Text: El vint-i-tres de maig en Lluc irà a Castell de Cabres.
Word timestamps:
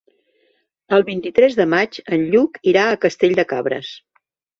El 0.97 1.03
vint-i-tres 1.09 1.57
de 1.59 1.67
maig 1.73 1.99
en 2.17 2.23
Lluc 2.31 2.57
irà 2.71 2.87
a 2.87 2.97
Castell 3.05 3.37
de 3.41 3.47
Cabres. 3.53 3.93